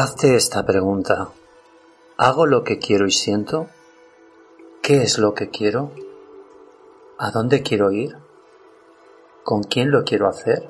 Hazte 0.00 0.36
esta 0.36 0.64
pregunta. 0.64 1.30
¿Hago 2.18 2.46
lo 2.46 2.62
que 2.62 2.78
quiero 2.78 3.08
y 3.08 3.10
siento? 3.10 3.68
¿Qué 4.80 5.02
es 5.02 5.18
lo 5.18 5.34
que 5.34 5.50
quiero? 5.50 5.90
¿A 7.18 7.32
dónde 7.32 7.64
quiero 7.64 7.90
ir? 7.90 8.27
¿Con 9.48 9.62
quién 9.62 9.90
lo 9.90 10.04
quiero 10.04 10.28
hacer? 10.28 10.68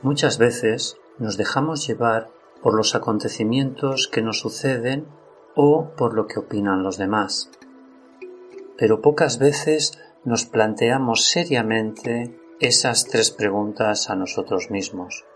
Muchas 0.00 0.38
veces 0.38 0.96
nos 1.18 1.36
dejamos 1.36 1.86
llevar 1.86 2.30
por 2.62 2.74
los 2.74 2.94
acontecimientos 2.94 4.08
que 4.10 4.22
nos 4.22 4.38
suceden 4.38 5.06
o 5.54 5.90
por 5.94 6.14
lo 6.14 6.26
que 6.26 6.38
opinan 6.38 6.82
los 6.82 6.96
demás. 6.96 7.50
Pero 8.78 9.02
pocas 9.02 9.38
veces 9.38 9.98
nos 10.24 10.46
planteamos 10.46 11.26
seriamente 11.26 12.34
esas 12.60 13.04
tres 13.04 13.30
preguntas 13.30 14.08
a 14.08 14.16
nosotros 14.16 14.70
mismos. 14.70 15.26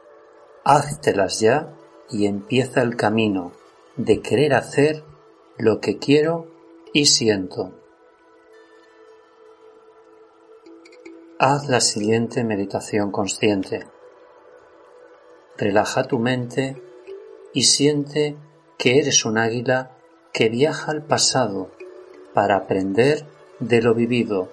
Háztelas 0.64 1.40
ya 1.40 1.74
y 2.08 2.24
empieza 2.24 2.80
el 2.80 2.96
camino 2.96 3.52
de 3.98 4.22
querer 4.22 4.54
hacer 4.54 5.04
lo 5.58 5.78
que 5.78 5.98
quiero 5.98 6.46
y 6.94 7.04
siento. 7.04 7.74
Haz 11.38 11.68
la 11.68 11.82
siguiente 11.82 12.44
meditación 12.44 13.10
consciente. 13.10 13.86
Relaja 15.58 16.04
tu 16.04 16.18
mente 16.18 16.82
y 17.52 17.64
siente 17.64 18.38
que 18.78 18.98
eres 18.98 19.26
un 19.26 19.36
águila 19.36 19.90
que 20.32 20.48
viaja 20.48 20.92
al 20.92 21.04
pasado 21.04 21.70
para 22.32 22.56
aprender 22.56 23.26
de 23.60 23.82
lo 23.82 23.92
vivido. 23.92 24.50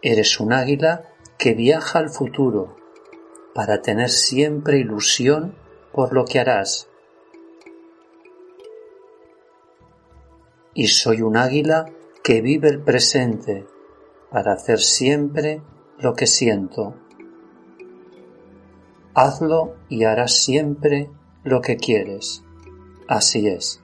Eres 0.00 0.40
un 0.40 0.54
águila 0.54 1.12
que 1.36 1.52
viaja 1.52 1.98
al 1.98 2.08
futuro 2.08 2.78
para 3.54 3.82
tener 3.82 4.08
siempre 4.08 4.78
ilusión 4.78 5.54
por 5.92 6.14
lo 6.14 6.24
que 6.24 6.40
harás. 6.40 6.88
Y 10.72 10.86
soy 10.86 11.20
un 11.20 11.36
águila 11.36 11.84
que 12.24 12.40
vive 12.40 12.70
el 12.70 12.80
presente 12.80 13.66
para 14.30 14.54
hacer 14.54 14.78
siempre 14.78 15.62
lo 15.98 16.14
que 16.14 16.26
siento. 16.26 16.94
Hazlo 19.14 19.76
y 19.90 20.04
harás 20.04 20.42
siempre 20.42 21.10
lo 21.44 21.60
que 21.60 21.76
quieres. 21.76 22.42
Así 23.08 23.46
es. 23.46 23.82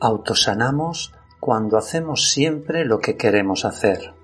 Autosanamos 0.00 1.14
cuando 1.38 1.78
hacemos 1.78 2.28
siempre 2.32 2.84
lo 2.84 2.98
que 2.98 3.16
queremos 3.16 3.64
hacer. 3.64 4.14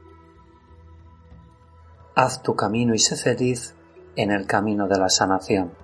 Haz 2.16 2.42
tu 2.42 2.56
camino 2.56 2.94
y 2.94 2.98
sé 2.98 3.14
feliz 3.14 3.76
en 4.16 4.32
el 4.32 4.48
camino 4.48 4.88
de 4.88 4.98
la 4.98 5.08
sanación. 5.08 5.83